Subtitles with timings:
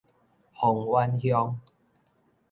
[0.53, 1.57] 芳苑鄉